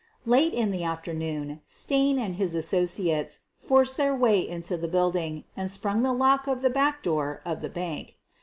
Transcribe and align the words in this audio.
Late 0.25 0.51
in 0.55 0.71
the 0.71 0.83
afternoon 0.83 1.61
Stain 1.67 2.17
and 2.17 2.33
his 2.33 2.55
associates 2.55 3.41
forced 3.59 3.97
their 3.97 4.15
way 4.15 4.39
into 4.39 4.75
the 4.75 4.87
building 4.87 5.43
and 5.55 5.69
sprung 5.69 6.01
the 6.01 6.11
lock 6.11 6.47
of 6.47 6.63
the 6.63 6.71
back 6.71 7.03
door 7.03 7.39
of 7.45 7.61
the 7.61 7.69
bank. 7.69 8.17